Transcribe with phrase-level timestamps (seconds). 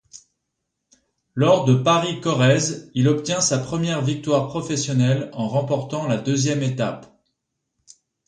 [1.35, 7.15] Lors de Paris-Corrèze, il obtient sa première victoire professionnelle en remportant la deuxième étape.